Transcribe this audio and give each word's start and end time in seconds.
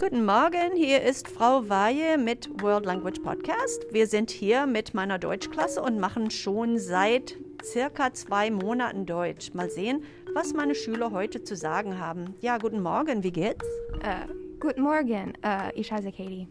Guten 0.00 0.24
Morgen, 0.24 0.74
hier 0.76 1.02
ist 1.02 1.28
Frau 1.28 1.68
Weihe 1.68 2.16
mit 2.16 2.48
World 2.62 2.86
Language 2.86 3.20
Podcast. 3.20 3.84
Wir 3.92 4.06
sind 4.06 4.30
hier 4.30 4.64
mit 4.64 4.94
meiner 4.94 5.18
Deutschklasse 5.18 5.82
und 5.82 6.00
machen 6.00 6.30
schon 6.30 6.78
seit 6.78 7.36
circa 7.62 8.10
zwei 8.14 8.50
Monaten 8.50 9.04
Deutsch. 9.04 9.52
Mal 9.52 9.68
sehen, 9.68 10.02
was 10.32 10.54
meine 10.54 10.74
Schüler 10.74 11.10
heute 11.10 11.44
zu 11.44 11.54
sagen 11.54 11.98
haben. 11.98 12.34
Ja, 12.40 12.56
guten 12.56 12.80
Morgen, 12.80 13.22
wie 13.22 13.30
geht's? 13.30 13.66
Äh, 14.02 14.26
guten 14.58 14.80
Morgen, 14.80 15.34
äh, 15.42 15.70
ich 15.74 15.92
heiße 15.92 16.12
Katie. 16.12 16.48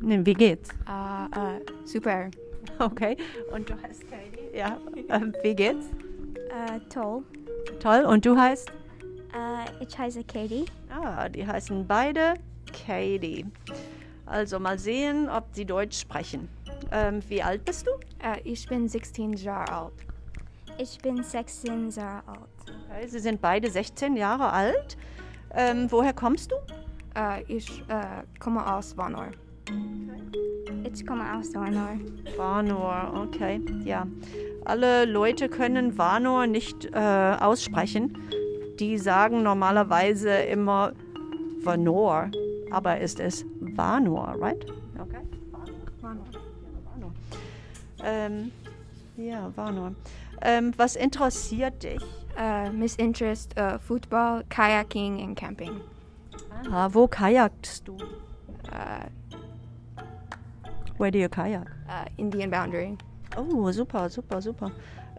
Ne, 0.00 0.26
wie 0.26 0.34
geht's? 0.34 0.70
Äh, 0.70 1.60
super. 1.86 2.28
Okay, 2.80 3.16
und 3.52 3.70
du 3.70 3.74
heißt 3.74 4.02
Katie? 4.10 4.56
Ja, 4.56 4.78
wie 5.44 5.54
geht's? 5.54 5.86
Toll. 6.92 7.22
Toll, 7.78 8.04
und 8.04 8.26
du 8.26 8.36
heißt? 8.36 8.72
Ich 9.78 9.96
heiße 9.96 10.24
Katie. 10.24 10.64
Ah, 10.90 11.28
die 11.28 11.46
heißen 11.46 11.86
beide 11.86 12.34
Katie. 12.86 13.46
Also 14.26 14.58
mal 14.58 14.78
sehen, 14.78 15.28
ob 15.28 15.44
sie 15.52 15.64
Deutsch 15.64 16.00
sprechen. 16.00 16.48
Ähm, 16.90 17.20
wie 17.28 17.42
alt 17.42 17.64
bist 17.64 17.86
du? 17.86 17.90
Äh, 18.22 18.40
ich 18.44 18.66
bin 18.68 18.88
16 18.88 19.34
Jahre 19.34 19.72
alt. 19.72 19.92
Ich 20.78 20.98
bin 20.98 21.22
16 21.22 21.90
Jahre 21.90 22.28
alt. 22.28 22.38
Okay, 22.90 23.06
sie 23.06 23.18
sind 23.18 23.40
beide 23.40 23.70
16 23.70 24.16
Jahre 24.16 24.50
alt. 24.52 24.96
Ähm, 25.54 25.86
woher 25.90 26.12
kommst 26.12 26.50
du? 26.50 26.56
Äh, 27.16 27.42
ich 27.48 27.80
äh, 27.88 28.22
komme 28.40 28.74
aus 28.74 28.96
Vanor. 28.96 29.28
Ich 30.92 31.06
komme 31.06 31.24
aus 31.36 31.54
Warnor. 31.54 31.98
Vanor, 32.36 33.26
okay, 33.26 33.60
ja. 33.84 34.06
Alle 34.64 35.04
Leute 35.06 35.48
können 35.48 35.98
Vanor 35.98 36.46
nicht 36.46 36.86
äh, 36.92 37.36
aussprechen. 37.40 38.16
Die 38.78 38.98
sagen 38.98 39.42
normalerweise 39.42 40.30
immer 40.30 40.92
Vanor, 41.62 42.30
aber 42.74 43.00
ist 43.00 43.20
es 43.20 43.44
Vanor, 43.60 44.34
right? 44.40 44.64
Okay. 44.98 45.20
Vanor. 46.00 46.24
Vanor. 46.92 47.12
Ähm, 48.02 48.50
ja, 49.16 49.50
Vanor. 49.56 49.92
Ähm, 50.42 50.72
was 50.76 50.96
interessiert 50.96 51.82
dich? 51.82 52.02
Äh, 52.36 52.70
Miss 52.70 52.96
Interest, 52.96 53.56
äh, 53.56 53.78
Football, 53.78 54.44
Kayaking 54.48 55.22
und 55.22 55.34
Camping. 55.36 55.80
Aha, 56.66 56.88
wo 56.92 57.06
kajakst 57.06 57.86
du? 57.86 57.96
Äh, 57.96 59.08
Where 60.98 61.10
do 61.10 61.18
you 61.18 61.28
kajak? 61.28 61.68
äh, 61.88 62.10
Indian 62.16 62.50
Boundary. 62.50 62.96
Oh, 63.36 63.70
super, 63.70 64.08
super, 64.08 64.40
super. 64.42 64.70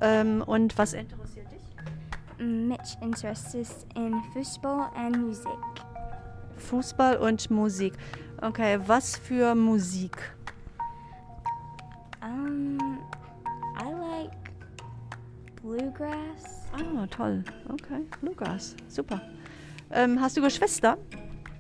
Ähm, 0.02 0.44
und 0.46 0.78
was 0.78 0.94
interessiert 0.94 1.48
dich? 1.52 2.46
Mich 2.46 2.98
interested 3.02 3.68
in 3.96 4.14
Fußball 4.34 4.90
und 4.96 5.22
Musik. 5.26 5.48
Fußball 6.58 7.18
und 7.18 7.50
Musik. 7.50 7.94
Okay, 8.42 8.80
was 8.86 9.18
für 9.18 9.56
Musik? 9.56 10.18
Um, 12.22 13.00
I 13.80 13.92
like 13.92 14.32
bluegrass. 15.62 16.68
Ah, 16.74 17.06
toll. 17.08 17.44
Okay, 17.70 18.02
Lukas, 18.22 18.76
super. 18.88 19.22
Ähm, 19.92 20.20
hast 20.20 20.36
du 20.38 20.42
Geschwister? 20.42 20.98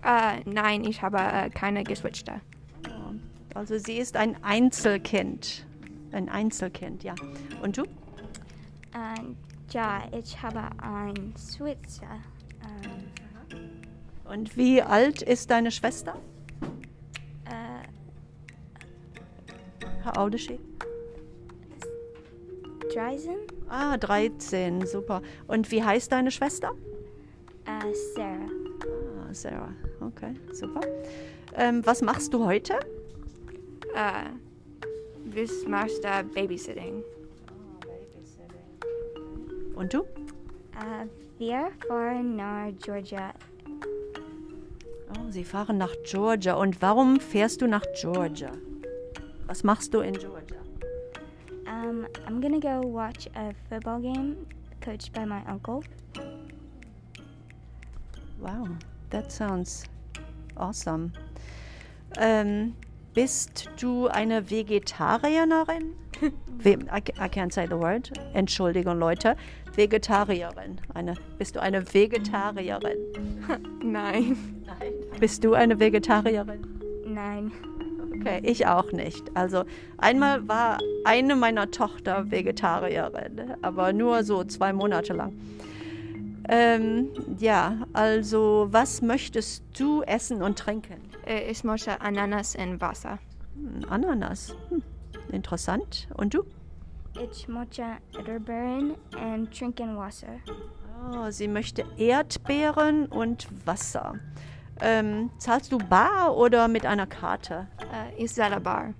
Äh, 0.03 0.41
nein, 0.45 0.83
ich 0.83 1.01
habe 1.01 1.17
äh, 1.17 1.49
keine 1.49 1.83
Geschwister. 1.83 2.41
Also 3.55 3.77
sie 3.77 3.93
ist 3.93 4.17
ein 4.17 4.35
Einzelkind. 4.43 5.65
Ein 6.11 6.27
Einzelkind, 6.27 7.03
ja. 7.03 7.15
Und 7.61 7.77
du? 7.77 7.83
Und 7.83 9.37
ja, 9.71 10.03
ich 10.11 10.41
habe 10.41 10.61
ein 10.81 11.33
Schweizer. 11.37 12.19
Und 14.35 14.57
wie 14.57 14.81
alt 14.81 15.21
ist 15.21 15.49
deine 15.49 15.71
Schwester? 15.71 16.17
äh, 17.45 17.87
How 20.03 20.17
old 20.17 20.35
is 20.35 20.41
she? 20.41 20.59
Dreisen. 22.93 23.37
Ah, 23.69 23.95
13, 23.95 24.85
super. 24.85 25.21
Und 25.47 25.71
wie 25.71 25.81
heißt 25.81 26.11
deine 26.11 26.31
Schwester? 26.31 26.73
Äh, 27.65 27.93
Sarah. 28.13 28.49
Ah, 29.21 29.33
Sarah. 29.33 29.73
Okay, 30.01 30.33
super. 30.51 30.81
Ähm, 31.55 31.85
was 31.85 32.01
machst 32.01 32.33
du 32.33 32.45
heute? 32.45 32.73
Äh, 33.93 34.31
was 35.33 35.65
machst 35.65 36.03
du 36.03 36.23
Babysitting? 36.33 37.01
Und 39.75 39.93
du? 39.93 40.01
Äh, 40.01 41.07
wir 41.37 41.71
fahren 41.87 42.35
nach 42.35 42.69
Georgia. 42.83 43.33
Oh, 45.17 45.31
sie 45.31 45.43
fahren 45.43 45.77
nach 45.77 45.93
Georgia. 46.03 46.55
Und 46.55 46.81
warum 46.81 47.19
fährst 47.19 47.61
du 47.61 47.67
nach 47.67 47.85
Georgia? 47.99 48.51
Was 49.47 49.63
machst 49.63 49.93
du 49.93 49.99
in 49.99 50.13
Georgia? 50.13 50.57
Um, 51.67 52.05
I'm 52.27 52.41
gonna 52.41 52.59
go 52.59 52.81
watch 52.87 53.27
a 53.35 53.51
football 53.69 53.99
game 53.99 54.35
coached 54.81 55.13
by 55.13 55.25
my 55.25 55.41
uncle. 55.47 55.83
Wow, 58.39 58.67
that 59.09 59.31
sounds 59.31 59.83
awesome. 60.57 61.11
Ähm, 62.17 62.73
bist 63.13 63.69
du 63.79 64.07
eine 64.07 64.49
Vegetarierin? 64.49 65.93
Ve 66.57 66.77
I, 66.91 67.01
I 67.17 67.27
can't 67.29 67.53
say 67.53 67.65
the 67.65 67.77
word. 67.77 68.11
Entschuldigung, 68.33 68.99
Leute. 68.99 69.35
Vegetarierin. 69.73 70.79
Eine, 70.93 71.15
bist 71.37 71.55
du 71.55 71.61
eine 71.61 71.81
Vegetarierin? 71.93 72.97
Nein. 73.83 74.54
Nein. 74.79 74.93
Bist 75.19 75.43
du 75.43 75.53
eine 75.53 75.79
Vegetarierin? 75.79 76.65
Nein. 77.05 77.51
Okay, 78.15 78.39
ich 78.43 78.65
auch 78.65 78.91
nicht. 78.91 79.35
Also 79.35 79.65
einmal 79.97 80.47
war 80.47 80.79
eine 81.03 81.35
meiner 81.35 81.69
Tochter 81.71 82.31
Vegetarierin, 82.31 83.55
aber 83.61 83.93
nur 83.93 84.23
so 84.23 84.43
zwei 84.43 84.73
Monate 84.73 85.13
lang. 85.13 85.33
Ähm, 86.47 87.09
ja, 87.39 87.87
also 87.93 88.67
was 88.69 89.01
möchtest 89.01 89.63
du 89.77 90.03
essen 90.03 90.41
und 90.41 90.59
trinken? 90.59 91.01
Äh, 91.25 91.49
ich 91.49 91.63
möchte 91.63 92.01
Ananas 92.01 92.55
in 92.55 92.79
Wasser. 92.79 93.19
Hm, 93.55 93.89
Ananas. 93.89 94.55
Hm, 94.69 94.83
interessant. 95.31 96.07
Und 96.15 96.33
du? 96.33 96.43
Ich 97.31 97.47
möchte 97.47 97.83
Erdbeeren 98.13 98.95
und 99.33 99.57
trinken 99.57 99.97
Wasser. 99.97 100.27
Oh, 101.13 101.29
sie 101.29 101.47
möchte 101.47 101.85
Erdbeeren 101.97 103.07
und 103.07 103.47
Wasser. 103.65 104.15
Ähm, 104.81 105.31
zahlst 105.37 105.71
du 105.71 105.77
bar 105.77 106.35
oder 106.35 106.67
mit 106.67 106.85
einer 106.85 107.07
Karte? 107.07 107.67
Äh, 107.79 108.23
ich 108.23 108.33
zahle 108.33 108.59
bar. 108.59 108.93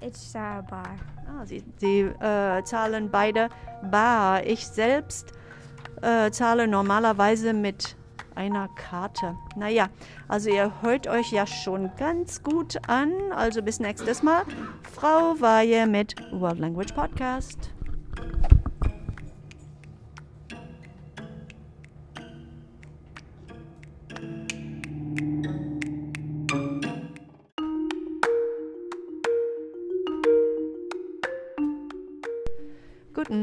Ich 0.00 0.16
sah 0.16 0.62
Bar. 0.62 0.96
Ah, 1.28 1.44
sie 1.44 1.62
sie 1.76 2.00
äh, 2.00 2.62
zahlen 2.64 3.10
beide 3.10 3.50
bar. 3.82 4.44
Ich 4.46 4.66
selbst 4.66 5.32
äh, 6.00 6.30
zahle 6.30 6.66
normalerweise 6.66 7.52
mit 7.52 7.96
einer 8.34 8.68
Karte. 8.68 9.36
Naja, 9.56 9.88
also 10.26 10.48
ihr 10.48 10.72
hört 10.80 11.06
euch 11.06 11.30
ja 11.32 11.46
schon 11.46 11.90
ganz 11.98 12.42
gut 12.42 12.78
an. 12.88 13.12
Also 13.34 13.62
bis 13.62 13.78
nächstes 13.78 14.22
Mal. 14.22 14.44
Frau 14.94 15.38
Weihe 15.38 15.86
mit 15.86 16.14
World 16.32 16.58
Language 16.58 16.94
Podcast. 16.94 17.70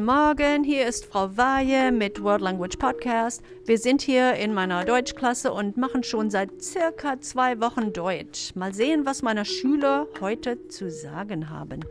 Morgen, 0.07 0.63
hier 0.63 0.87
ist 0.87 1.03
Frau 1.03 1.35
Weihe 1.35 1.91
mit 1.91 2.23
World 2.23 2.39
Language 2.39 2.77
Podcast. 2.77 3.43
Wir 3.65 3.77
sind 3.77 4.01
hier 4.01 4.35
in 4.35 4.53
meiner 4.53 4.85
Deutschklasse 4.85 5.51
und 5.51 5.75
machen 5.75 6.01
schon 6.01 6.29
seit 6.29 6.63
circa 6.63 7.19
zwei 7.19 7.59
Wochen 7.59 7.91
Deutsch. 7.91 8.55
Mal 8.55 8.73
sehen, 8.73 9.05
was 9.05 9.21
meine 9.21 9.43
Schüler 9.43 10.07
heute 10.21 10.69
zu 10.69 10.89
sagen 10.89 11.49
haben. 11.49 11.81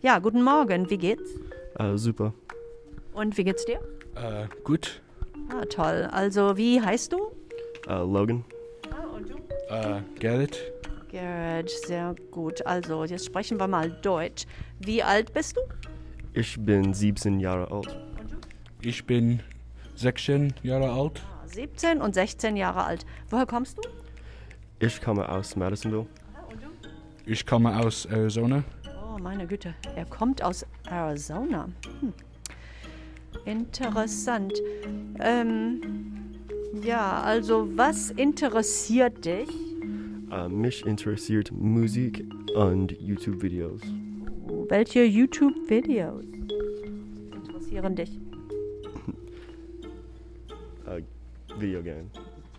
Ja, 0.00 0.20
guten 0.20 0.42
Morgen, 0.42 0.88
wie 0.88 0.96
geht's? 0.96 1.34
Äh, 1.78 1.98
super. 1.98 2.32
Und 3.12 3.36
wie 3.36 3.44
geht's 3.44 3.66
dir? 3.66 3.80
Äh, 4.14 4.46
gut. 4.64 5.02
Ah, 5.50 5.66
toll. 5.66 6.08
Also, 6.10 6.56
wie 6.56 6.80
heißt 6.80 7.12
du? 7.12 7.30
Äh, 7.86 7.98
Logan. 7.98 8.42
Ah, 8.90 9.04
und 9.14 9.28
du? 9.28 9.34
Äh, 9.68 10.00
Gerrit. 10.18 10.72
Garrett, 11.12 11.68
sehr 11.68 12.16
gut. 12.30 12.64
Also, 12.64 13.04
jetzt 13.04 13.26
sprechen 13.26 13.60
wir 13.60 13.68
mal 13.68 13.90
Deutsch. 14.00 14.46
Wie 14.80 15.02
alt 15.02 15.34
bist 15.34 15.58
du? 15.58 15.60
Ich 16.36 16.60
bin 16.60 16.92
17 16.92 17.40
Jahre 17.40 17.70
alt. 17.70 17.98
Ich 18.82 19.06
bin 19.06 19.40
16 19.94 20.52
Jahre 20.62 20.92
alt. 20.92 21.22
Ah, 21.42 21.48
17 21.48 22.02
und 22.02 22.14
16 22.14 22.56
Jahre 22.56 22.84
alt. 22.84 23.06
Woher 23.30 23.46
kommst 23.46 23.78
du? 23.78 23.88
Ich 24.78 25.00
komme 25.00 25.26
aus 25.26 25.56
Madisonville. 25.56 26.04
Ich 27.24 27.46
komme 27.46 27.74
aus 27.74 28.04
Arizona. 28.04 28.64
Oh, 29.02 29.18
meine 29.18 29.46
Güte. 29.46 29.74
Er 29.96 30.04
kommt 30.04 30.42
aus 30.42 30.66
Arizona. 30.90 31.70
Hm. 32.00 32.12
Interessant. 33.46 34.52
Ähm, 35.20 35.80
ja, 36.84 37.22
also 37.22 37.66
was 37.78 38.10
interessiert 38.10 39.24
dich? 39.24 39.48
Äh, 40.30 40.50
mich 40.50 40.84
interessiert 40.84 41.50
Musik 41.50 42.30
und 42.54 42.92
YouTube-Videos. 43.00 43.80
Welche 44.68 45.04
YouTube-Videos 45.04 46.24
interessieren 47.32 47.94
dich? 47.94 48.18
Äh, 50.86 51.02
Videogame. 51.56 52.10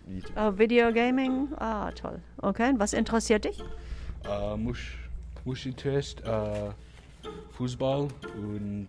YouTube. 0.06 0.32
Oh, 0.36 0.58
Videogaming? 0.58 1.48
Ah, 1.58 1.90
toll. 1.92 2.20
Okay, 2.40 2.72
was 2.78 2.92
interessiert 2.94 3.44
dich? 3.44 3.62
Äh, 4.24 4.56
mich, 4.56 4.78
mich 5.44 5.66
interessiert 5.66 6.24
äh, 6.26 6.70
Fußball 7.52 8.08
und 8.36 8.88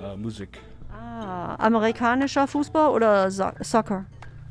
äh, 0.00 0.16
Musik. 0.16 0.60
Ah, 0.92 1.56
amerikanischer 1.56 2.46
Fußball 2.46 2.90
oder 2.90 3.30
so 3.30 3.50
Soccer? 3.60 4.06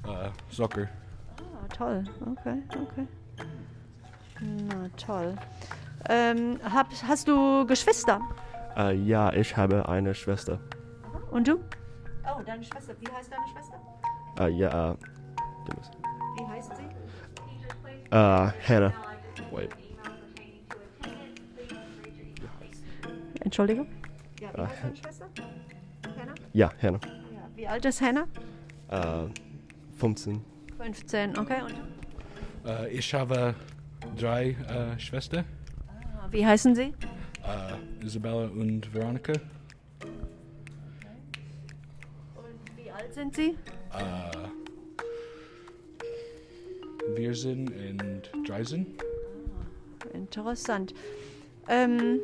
Äh, 0.05 0.29
Soccer. 0.51 0.89
Ah, 1.37 1.67
toll. 1.75 2.03
Okay, 2.21 2.61
okay. 2.83 3.07
Na, 4.41 4.89
toll. 4.95 5.35
Ähm, 6.07 6.59
hab, 6.63 6.87
hast 7.07 7.27
du 7.27 7.65
Geschwister? 7.65 8.19
Äh, 8.77 8.95
ja, 8.95 9.33
ich 9.33 9.55
habe 9.57 9.87
eine 9.89 10.13
Schwester. 10.15 10.59
Und 11.31 11.47
du? 11.47 11.55
Oh, 12.25 12.41
deine 12.45 12.63
Schwester. 12.63 12.93
Wie 12.99 13.11
heißt 13.11 13.31
deine 13.31 13.43
Schwester? 13.51 13.79
Äh, 14.39 14.49
ja, 14.51 14.91
äh. 14.91 14.95
Wie 16.37 16.47
heißt 16.47 16.71
sie? 16.75 16.83
Äh, 18.11 18.15
Hannah. 18.67 18.93
Wait. 19.51 19.69
Entschuldigung? 23.41 23.87
Ja, 24.39 24.49
wie 24.53 24.57
Ah. 24.61 24.67
heißt 24.67 24.83
deine 24.83 24.95
Schwester? 24.95 25.25
Hannah? 26.17 26.33
Ja, 26.53 26.71
Hannah. 26.81 26.99
Ja. 27.05 27.49
Wie 27.55 27.67
alt 27.67 27.85
ist 27.85 28.01
Hannah? 28.01 28.27
Äh, 28.89 29.27
15. 29.97 30.43
15, 30.77 31.37
okay. 31.37 31.61
Und 31.61 31.73
du? 32.63 32.69
Äh, 32.69 32.89
ich 32.89 33.13
habe 33.13 33.53
drei 34.17 34.51
äh, 34.51 34.99
Schwestern. 34.99 35.45
Ah, 36.29 36.31
Wie 36.31 36.45
heißen 36.45 36.75
sie? 36.75 36.93
Äh, 37.43 38.05
Isabella 38.05 38.45
und 38.45 38.93
Veronica. 38.93 39.33
Und 42.35 42.77
wie 42.77 42.91
alt 42.91 43.11
sind 43.15 43.35
sie? 43.35 43.55
Äh, 43.91 44.47
wir 47.15 47.33
sind 47.33 47.71
in 47.71 48.21
Dreisen. 48.45 48.85
Interessant. 50.13 50.93
Ähm, 51.67 52.19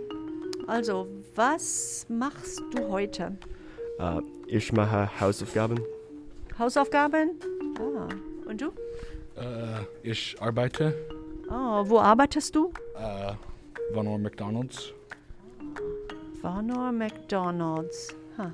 also, 0.67 1.07
was 1.33 2.05
machst 2.07 2.61
du 2.75 2.87
heute? 2.89 3.35
Äh, 3.97 4.21
ich 4.47 4.71
mache 4.71 5.09
Hausaufgaben. 5.19 5.79
Hausaufgaben? 6.59 7.31
Ah. 7.79 8.07
Und 8.47 8.61
du? 8.61 8.71
Ich 10.03 10.35
arbeite 10.39 10.93
Oh, 11.49 11.83
wo 11.89 11.99
arbeitest 11.99 12.55
du? 12.55 12.71
Vanor 13.93 14.17
McDonalds. 14.17 14.93
Warner 16.41 16.91
McDonalds. 16.91 18.15
Ha. 18.37 18.51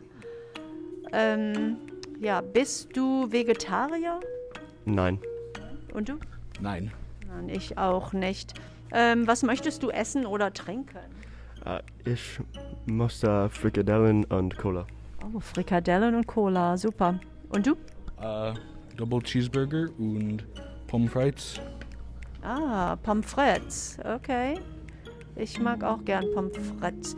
Ähm, 1.12 1.78
ja, 2.20 2.42
bist 2.42 2.96
du 2.96 3.32
Vegetarier? 3.32 4.20
Nein. 4.86 5.20
Und 5.94 6.10
du? 6.10 6.18
Nein. 6.62 6.92
Nein, 7.28 7.50
ich 7.50 7.78
auch 7.78 8.14
nicht. 8.14 8.54
Ähm, 8.92 9.28
was 9.28 9.44
möchtest 9.44 9.84
du 9.84 9.90
essen 9.90 10.26
oder 10.26 10.54
trinken? 10.54 11.00
Äh, 11.66 11.82
ich 12.06 12.40
musste 12.86 13.50
Frikadellen 13.50 14.26
und 14.26 14.58
Cola. 14.58 14.86
Oh, 15.34 15.40
Frikadellen 15.40 16.16
und 16.16 16.28
Cola, 16.28 16.78
super. 16.78 17.20
Und 17.50 17.68
du? 17.68 17.76
Äh, 18.22 18.54
Double 18.96 19.22
Cheeseburger 19.22 19.88
und 19.98 20.46
Pommes 20.88 21.12
frites. 21.12 21.60
Ah, 22.42 22.96
Pommes 22.98 23.26
frites, 23.26 23.98
okay. 24.04 24.60
Ich 25.36 25.60
mag 25.60 25.84
auch 25.84 26.04
gern 26.06 26.26
Pommes 26.34 26.58
frites. 26.80 27.16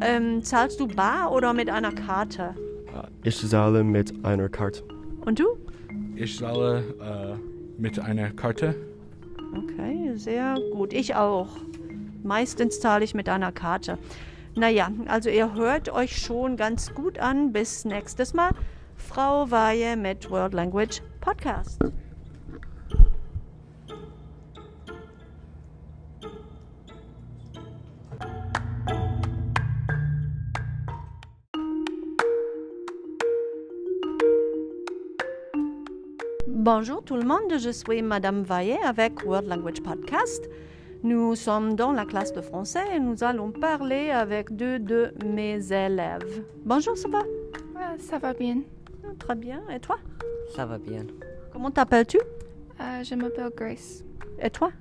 Ähm, 0.00 0.42
zahlst 0.42 0.80
du 0.80 0.86
bar 0.86 1.32
oder 1.32 1.52
mit 1.52 1.70
einer 1.70 1.92
Karte? 1.92 2.54
Äh, 2.94 3.28
ich 3.28 3.38
zahle 3.48 3.82
mit 3.84 4.24
einer 4.24 4.48
Karte. 4.48 4.82
Und 5.24 5.38
du? 5.38 5.46
Ich 6.14 6.38
zahle 6.38 7.38
äh, 7.38 7.80
mit 7.80 7.98
einer 7.98 8.30
Karte. 8.30 8.74
Okay, 9.56 10.12
sehr 10.16 10.56
gut. 10.72 10.92
Ich 10.92 11.14
auch. 11.14 11.48
Meistens 12.22 12.80
zahle 12.80 13.04
ich 13.04 13.14
mit 13.14 13.28
einer 13.28 13.52
Karte. 13.52 13.98
Naja, 14.54 14.90
also 15.06 15.28
ihr 15.28 15.54
hört 15.54 15.90
euch 15.90 16.16
schon 16.16 16.56
ganz 16.56 16.94
gut 16.94 17.18
an. 17.18 17.52
Bis 17.52 17.84
nächstes 17.84 18.34
Mal. 18.34 18.50
Frau 18.96 19.50
Weihe 19.50 19.96
mit 19.96 20.30
World 20.30 20.54
Language 20.54 21.02
Podcast. 21.20 21.80
Bonjour 36.66 37.00
tout 37.04 37.14
le 37.14 37.22
monde, 37.22 37.60
je 37.60 37.70
suis 37.70 38.02
Madame 38.02 38.42
Vaillet 38.42 38.80
avec 38.84 39.24
World 39.24 39.46
Language 39.46 39.80
Podcast. 39.84 40.50
Nous 41.04 41.36
sommes 41.36 41.76
dans 41.76 41.92
la 41.92 42.04
classe 42.04 42.32
de 42.32 42.40
français 42.40 42.82
et 42.92 42.98
nous 42.98 43.22
allons 43.22 43.52
parler 43.52 44.10
avec 44.10 44.50
deux 44.50 44.80
de 44.80 45.12
mes 45.24 45.72
élèves. 45.72 46.42
Bonjour, 46.64 46.98
ça 46.98 47.08
va? 47.08 47.22
Ah, 47.76 47.94
ça 48.00 48.18
va 48.18 48.32
bien. 48.34 48.62
Ah, 49.04 49.10
Très 49.16 49.36
bien. 49.36 49.62
Et 49.72 49.78
toi? 49.78 49.96
Ça 50.56 50.66
va 50.66 50.76
bien. 50.78 51.04
Comment 51.52 51.70
t'appelles-tu? 51.70 52.18
Euh, 52.80 53.04
je 53.04 53.14
m'appelle 53.14 53.52
Grace. 53.56 54.02
Et 54.42 54.50
toi? 54.50 54.72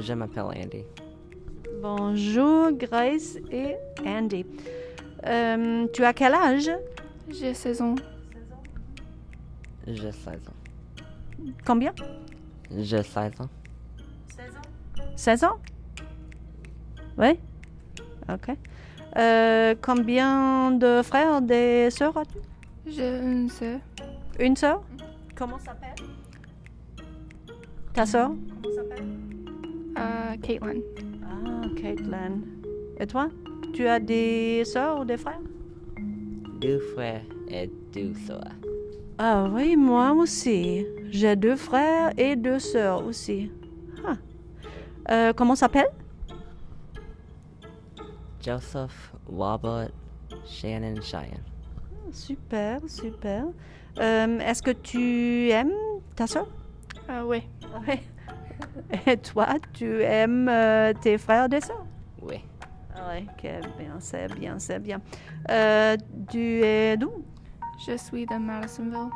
Je 0.00 0.12
m'appelle 0.12 0.44
Andy. 0.44 0.84
Bonjour, 1.82 2.70
Grace 2.70 3.36
et 3.50 3.74
Andy. 4.06 4.46
Euh, 5.26 5.88
tu 5.92 6.04
as 6.04 6.12
quel 6.12 6.34
âge? 6.34 6.70
J'ai 7.28 7.52
16 7.52 7.82
ans. 7.82 7.96
J'ai 9.88 10.12
16 10.12 10.34
ans. 10.46 10.59
Combien? 11.66 11.92
J'ai 12.76 13.02
16 13.02 13.32
ans. 13.40 13.48
16 15.16 15.44
ans? 15.44 15.58
Oui 17.18 17.38
Ok. 18.28 18.56
Euh, 19.16 19.74
combien 19.82 20.70
de 20.70 21.02
frères 21.02 21.40
et 21.50 21.90
sœurs 21.90 22.16
as-tu? 22.16 22.38
J'ai 22.86 23.18
une 23.18 23.48
sœur. 23.48 23.80
Une 24.38 24.56
sœur? 24.56 24.82
Comment 25.34 25.58
s'appelle? 25.58 25.94
Ta 27.92 28.06
sœur? 28.06 28.28
Comment 28.28 28.74
s'appelle? 28.74 29.04
Euh, 29.98 30.36
Caitlin. 30.40 30.80
Ah, 31.24 31.66
Caitlin. 31.76 32.40
Et 32.98 33.06
toi? 33.06 33.28
Tu 33.74 33.86
as 33.86 33.98
des 34.00 34.62
sœurs 34.64 35.00
ou 35.00 35.04
des 35.04 35.16
frères? 35.16 35.40
Deux 36.60 36.78
frères 36.94 37.24
et 37.48 37.70
deux 37.92 38.14
sœurs. 38.26 38.44
Ah 39.18 39.48
oui, 39.52 39.76
moi 39.76 40.12
aussi. 40.12 40.86
J'ai 41.10 41.34
deux 41.36 41.56
frères 41.56 42.12
et 42.16 42.36
deux 42.36 42.58
sœurs 42.58 43.04
aussi. 43.04 43.50
Ah. 44.06 44.14
Euh, 45.10 45.32
comment 45.32 45.56
s'appelle? 45.56 45.88
Joseph, 48.40 49.12
Robert, 49.26 49.90
Shannon, 50.46 51.00
Cheyenne. 51.02 51.42
Super, 52.12 52.80
super. 52.88 53.44
Euh, 53.98 54.38
Est-ce 54.38 54.62
que 54.62 54.70
tu 54.70 55.48
aimes 55.50 55.72
ta 56.16 56.26
sœur? 56.26 56.46
Euh, 57.10 57.22
oui. 57.24 57.42
Oui. 57.86 58.00
Et 59.06 59.16
toi, 59.16 59.48
tu 59.72 60.02
aimes 60.02 60.48
euh, 60.48 60.92
tes 60.92 61.18
frères 61.18 61.52
et 61.52 61.60
sœurs? 61.60 61.84
Oui. 62.22 62.44
Oui, 62.94 63.26
que 63.40 63.60
bien, 63.78 63.96
c'est 63.98 64.32
bien, 64.34 64.58
c'est 64.58 64.78
bien. 64.78 65.00
Euh, 65.50 65.96
tu 66.30 66.62
es 66.62 66.96
d'où? 66.96 67.24
Je 67.86 67.96
suis 67.96 68.26
de 68.26 68.36
Madisonville. 68.36 69.10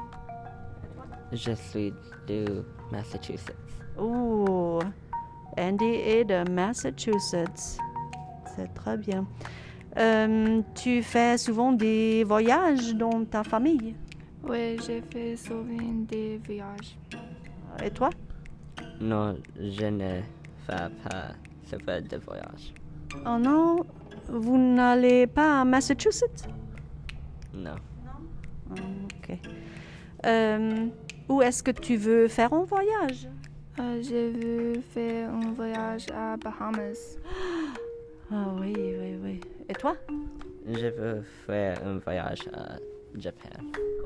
Je 1.35 1.53
suis 1.57 1.93
de 2.29 2.65
Massachusetts. 2.93 3.57
Oh, 3.99 4.79
Andy 5.59 5.85
est 5.85 6.25
de 6.25 6.49
Massachusetts. 6.49 7.79
C'est 8.55 8.73
très 8.75 8.97
bien. 8.97 9.27
Euh, 9.97 10.63
tu 10.77 11.03
fais 11.03 11.37
souvent 11.37 11.73
des 11.73 12.23
voyages 12.25 12.95
dans 12.95 13.25
ta 13.25 13.43
famille? 13.43 13.97
Oui, 14.49 14.77
j'ai 14.87 15.03
fait 15.11 15.37
souvent 15.37 16.05
des 16.09 16.41
voyages. 16.47 16.97
Et 17.85 17.91
toi? 17.91 18.11
Non, 19.01 19.37
je 19.59 19.87
ne 19.87 20.21
fais 20.67 20.89
pas 21.05 21.33
souvent 21.65 22.01
de 22.01 22.17
voyage. 22.25 22.73
Oh 23.27 23.39
non, 23.39 23.85
vous 24.29 24.57
n'allez 24.57 25.27
pas 25.27 25.63
à 25.63 25.65
Massachusetts? 25.65 26.47
Non. 27.53 27.75
Ah, 28.71 28.75
Ok. 28.75 29.39
Euh, 30.27 30.87
où 31.29 31.43
est-ce 31.43 31.63
que 31.63 31.71
tu 31.71 31.97
veux 31.97 32.29
faire 32.29 32.53
un 32.53 32.65
voyage? 32.65 33.29
Euh, 33.81 34.01
je 34.03 34.31
veux 34.75 34.81
faire 34.93 35.31
un 35.31 35.53
voyage 35.53 36.07
à 36.15 36.37
Bahamas. 36.37 37.17
Ah 38.33 38.47
oui, 38.59 38.73
oui, 38.77 39.17
oui. 39.23 39.41
Et 39.69 39.75
toi? 39.75 39.97
Je 40.67 40.87
veux 40.87 41.23
faire 41.47 41.79
un 41.87 41.99
voyage 41.99 42.41
à 42.55 42.77
Japon. 43.19 43.49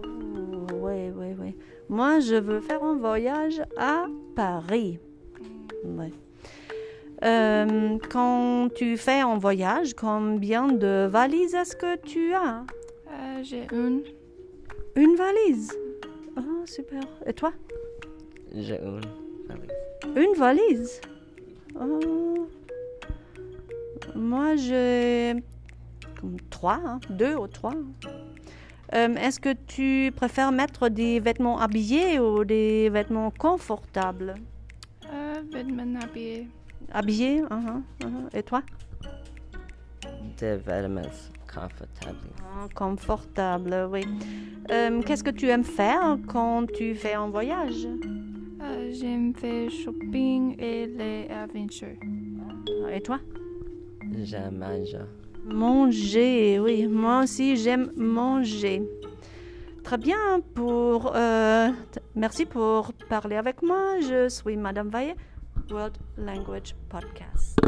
Oh, 0.04 0.74
Oui, 0.74 1.10
oui, 1.16 1.34
oui. 1.38 1.56
Moi, 1.88 2.18
je 2.18 2.34
veux 2.34 2.60
faire 2.60 2.82
un 2.82 2.96
voyage 2.96 3.62
à 3.78 4.06
Paris. 4.34 4.98
Ouais. 5.84 6.10
Euh, 7.24 7.96
quand 8.10 8.68
tu 8.74 8.96
fais 8.96 9.20
un 9.20 9.38
voyage, 9.38 9.94
combien 9.94 10.66
de 10.66 11.06
valises 11.10 11.54
est-ce 11.54 11.76
que 11.76 11.96
tu 11.96 12.34
as? 12.34 12.64
Euh, 13.10 13.42
J'ai 13.44 13.66
une. 13.72 14.02
Une 14.96 15.14
valise? 15.14 15.72
Ah, 16.38 16.66
super. 16.66 17.02
Et 17.26 17.32
toi? 17.32 17.52
J'ai 18.54 18.78
une 18.80 19.00
valise. 19.48 19.70
Une 20.14 20.34
valise? 20.38 21.00
Oh. 21.80 22.48
Moi, 24.14 24.54
j'ai 24.54 25.34
comme 26.20 26.36
trois, 26.48 26.80
hein, 26.84 27.00
deux 27.10 27.34
ou 27.34 27.48
trois. 27.48 27.74
Euh, 28.94 29.14
Est-ce 29.16 29.40
que 29.40 29.52
tu 29.66 30.12
préfères 30.14 30.52
mettre 30.52 30.88
des 30.88 31.18
vêtements 31.18 31.58
habillés 31.58 32.20
ou 32.20 32.44
des 32.44 32.88
vêtements 32.88 33.32
confortables? 33.32 34.36
Euh, 35.12 35.42
vêtements 35.52 36.00
habillés. 36.00 36.48
Habillés 36.92 37.42
uhum, 37.50 37.82
uhum. 38.04 38.28
Et 38.32 38.44
toi? 38.44 38.62
Des 40.38 40.56
vêtements 40.56 41.02
Ah, 41.60 42.66
Confortable, 42.74 43.88
oui. 43.90 44.02
Euh, 44.70 45.02
Qu'est-ce 45.02 45.24
que 45.24 45.30
tu 45.30 45.48
aimes 45.48 45.64
faire 45.64 46.18
quand 46.26 46.66
tu 46.72 46.94
fais 46.94 47.14
un 47.14 47.28
voyage? 47.28 47.86
Euh, 48.60 48.90
J'aime 48.92 49.34
faire 49.34 49.70
shopping 49.70 50.56
et 50.58 50.86
les 50.86 51.28
aventures. 51.30 51.96
Et 52.92 53.00
toi? 53.00 53.18
J'aime 54.22 54.58
manger. 54.58 54.98
Manger, 55.44 56.58
oui. 56.60 56.86
Moi 56.86 57.22
aussi, 57.22 57.56
j'aime 57.56 57.90
manger. 57.96 58.82
Très 59.84 59.98
bien. 59.98 60.40
Pour, 60.54 61.12
euh, 61.14 61.68
merci 62.14 62.44
pour 62.44 62.92
parler 63.08 63.36
avec 63.36 63.62
moi. 63.62 64.00
Je 64.00 64.28
suis 64.28 64.56
Madame 64.56 64.88
Vaillet, 64.88 65.16
World 65.70 65.96
Language 66.18 66.74
Podcast. 66.90 67.58